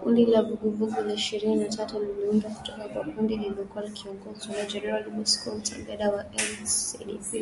Kundi 0.00 0.22
la 0.32 0.40
Vuguvugu 0.46 1.00
la 1.06 1.12
Ishirini 1.20 1.56
na 1.62 1.68
tatu 1.76 2.04
liliundwa 2.04 2.50
kutoka 2.50 2.88
kwa 2.88 3.04
kundi 3.04 3.36
lililokuwa 3.36 3.84
likiongozwa 3.84 4.56
na 4.56 4.64
Generali 4.64 5.10
Bosco 5.10 5.48
Ntaganda, 5.82 6.06
la 6.12 6.24
CNDP 6.80 7.34